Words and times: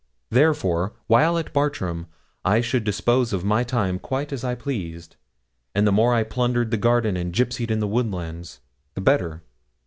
Therefore, 0.31 0.93
while 1.05 1.37
at 1.37 1.53
Bartram, 1.53 2.07
I 2.43 2.59
should 2.59 2.83
dispose 2.83 3.33
of 3.33 3.43
my 3.43 3.63
time 3.63 3.99
quite 3.99 4.33
as 4.33 4.43
I 4.43 4.55
pleased, 4.55 5.15
and 5.75 5.85
the 5.85 5.91
more 5.91 6.15
I 6.15 6.23
plundered 6.23 6.71
the 6.71 6.77
garden 6.77 7.15
and 7.15 7.31
gipsied 7.31 7.69
in 7.69 7.81
the 7.81 7.87
woodlands, 7.87 8.61
the 8.95 9.01
better. 9.01 9.43